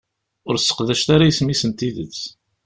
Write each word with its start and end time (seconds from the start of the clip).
Ur 0.47 0.55
seqdacet 0.57 1.09
ara 1.15 1.29
isem-is 1.31 1.61
n 1.69 1.71
tidet. 1.77 2.19